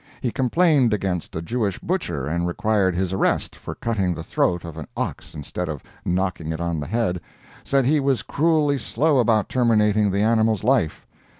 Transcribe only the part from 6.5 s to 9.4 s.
it on the head; said he was cruelly slow